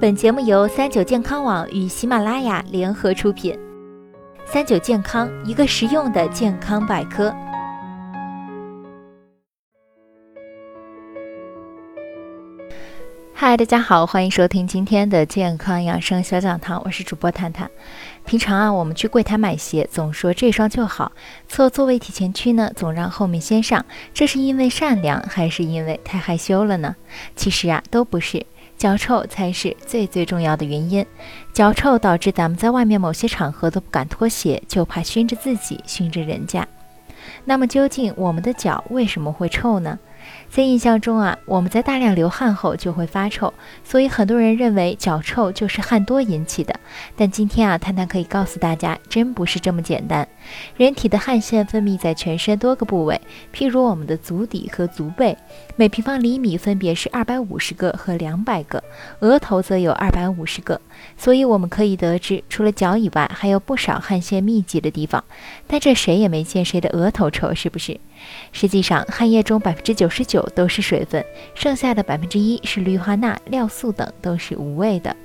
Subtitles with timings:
[0.00, 3.58] 本节目由三九健康网与喜马拉雅联合出品。
[4.44, 7.34] 三九健康，一个实用的健康百科。
[13.32, 17.70] 嗨，大家好，欢迎收听今天的健康养生小讲堂，我是主播谈谈。
[18.26, 21.12] 平常啊，我们去柜台买鞋，总说这双就好，
[21.48, 26.94] 侧座位体前屈呢，总让后面先上，这是因为善良，还是因为太害羞了呢？
[27.34, 28.44] 其实啊，都不是。
[28.76, 31.04] 脚臭才是最最重要的原因，
[31.52, 36.66] 脚臭导致咱们在外面某些场合都不敢脱鞋，就怕熏着自己，熏着人家。
[37.44, 39.98] 那么究竟我们的脚为什么会臭呢？
[40.50, 46.78] 在印象中啊，我们在大量流汗后就会发臭，所以很多人认为脚臭就是汗多引起的。
[47.16, 50.28] 但今天啊，探探可以告诉大家，真不是这么简单。
[50.76, 53.20] 人体的汗腺分泌在全身多个部位，
[53.52, 55.36] 譬如我们的足底和足背，
[55.74, 58.82] 每平方厘米分别是二百五十个和两百个，
[59.20, 60.80] 额头则有二百五十个。
[61.16, 65.24] 所以我们可以得知，除了脚以外，还有不少汗腺密集的地方。
[65.66, 67.98] 但这谁也没见谁的额头臭，是不是？
[68.52, 71.24] 实际上，汗液中百分之九十十九都是水分，
[71.56, 75.16] 剩下的百分之一是氯化钠、尿素等，都是无味的。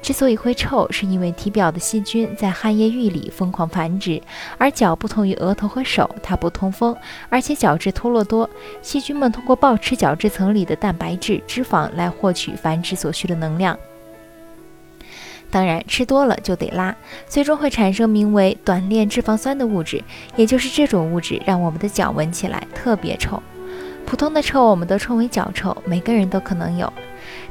[0.00, 4.22] 之所以会臭，是因为体表的细菌在汗液浴里疯狂繁殖，
[4.56, 6.96] 而脚不同于额头和手，它不通风，
[7.28, 8.48] 而且角质脱落多，
[8.80, 13.78] 细菌们通过暴吃角质层里的蛋白质、脂肪来获取繁殖所需的能量。
[15.50, 20.02] 当然，吃多了就得拉，最终会产生名为短链脂肪酸的物质，
[20.36, 23.42] 也就是这种物质让我们的脚闻起来特别臭。
[24.08, 26.90] 普通的臭我们都称为脚臭，每个人都可能有。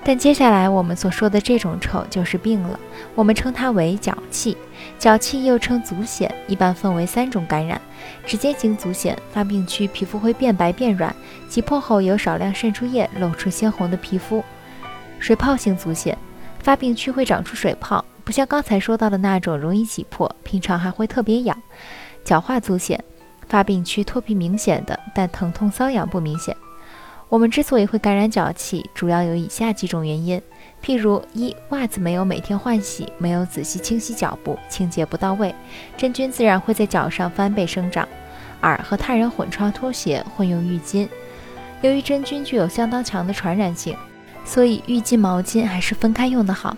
[0.03, 2.79] 但接下来我们所说的这种臭就是病了，
[3.13, 4.57] 我们称它为脚气。
[4.97, 7.79] 脚气又称足癣，一般分为三种感染：
[8.25, 11.15] 指尖型足癣，发病区皮肤会变白变软，
[11.47, 14.41] 挤破后有少量渗出液，露出鲜红的皮肤；
[15.19, 16.15] 水泡型足癣。
[16.57, 21.55] 发病区会长出水泡，不像刚才说到的那种容易挤破，平常还会特别痒。
[22.25, 22.97] 角化足癣，
[23.47, 26.55] 发病区脱皮明显的，但疼痛瘙痒不明显。
[27.29, 30.41] 我们之所以会感染脚气，主要有以下几种原因：
[30.83, 35.53] 譬如一、袜子没有每天换洗，没有仔细清洗脚部，清洁不到位，
[35.97, 38.07] 真菌自然会在脚上翻倍生长；
[38.61, 41.07] 二、和他人混穿拖鞋，混用浴巾，
[41.81, 43.95] 由于真菌具有相当强的传染性。
[44.45, 46.77] 所以浴巾、毛巾还是分开用的好。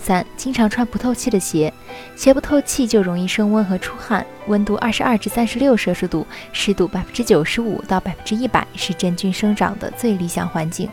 [0.00, 1.72] 三、经常穿不透气的鞋，
[2.16, 4.24] 鞋不透气就容易升温和出汗。
[4.46, 10.88] 温度二十二至三十六摄氏度，湿度百分之九十五到百分之一百是真菌生长的最理想环境。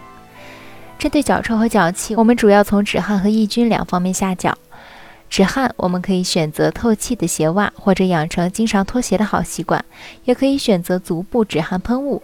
[1.00, 4.58] 针对脚臭和脚气，我们主要从止汗和抑菌两方面下脚。
[5.30, 9.84] 止汗，我们可以选择透气的鞋袜，或者养成经常脱鞋的好习惯，
[10.24, 12.22] 也可以选择足部止汗喷雾。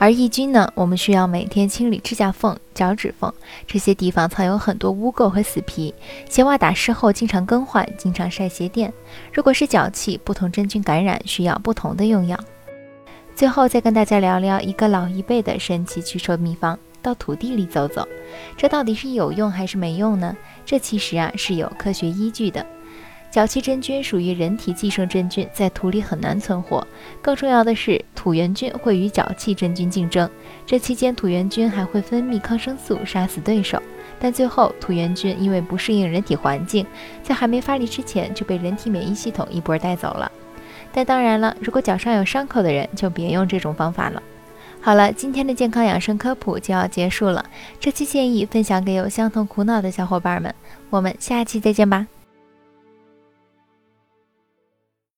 [0.00, 3.30] 而抑菌呢，我们需要每天清理指甲缝、脚趾缝，
[3.66, 5.94] 这些地方藏有很多污垢和死皮。
[6.26, 8.90] 鞋袜打湿后经常更换，经常晒鞋垫。
[9.30, 12.40] 如果是脚气，不同真菌感染需要不同的用药。
[13.34, 18.08] 最后再跟大家聊聊一个老一辈的神奇驱臭秘方：到土地里走走。
[18.56, 20.34] 这到底是有用还是没用呢？
[20.64, 22.64] 这其实啊是有科学依据的。
[23.30, 26.84] 脚气真菌属于人体寄生真菌，在土里很难存活。
[27.22, 30.28] 更重要的是，土原菌会与脚气真菌竞争，
[30.66, 33.80] 这期间土原菌还会分泌抗生素杀死对手。
[34.18, 36.84] 但最后，土原菌因为不适应人体环境，
[37.22, 40.30] 在还没发力之前就被人体免疫系统一波带走了。
[40.92, 44.20] 但当然了，如果脚上有伤口的人就别用这种方法了。
[44.80, 47.44] 好了，今天的健康养生科普就要结束了。
[47.78, 50.52] 这期建议分享给有相同苦恼的小伙伴们，
[50.90, 52.08] 我们下期再见吧。